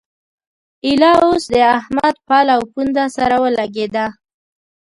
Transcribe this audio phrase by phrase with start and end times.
[0.85, 4.05] ايله اوس د احمد پل او پونده سره ولګېده.